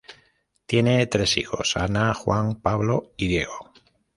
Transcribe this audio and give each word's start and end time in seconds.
Tienen 0.65 1.07
tres 1.07 1.37
hijos: 1.37 1.77
Ana, 1.77 2.15
Juan 2.15 2.55
Pablo 2.59 3.11
y 3.17 3.27
Diego. 3.27 3.71